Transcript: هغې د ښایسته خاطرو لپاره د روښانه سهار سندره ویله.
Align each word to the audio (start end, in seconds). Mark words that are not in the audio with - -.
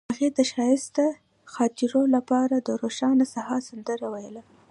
هغې 0.11 0.29
د 0.37 0.39
ښایسته 0.51 1.05
خاطرو 1.53 2.01
لپاره 2.15 2.55
د 2.67 2.69
روښانه 2.81 3.25
سهار 3.33 3.61
سندره 3.69 4.07
ویله. 4.13 4.43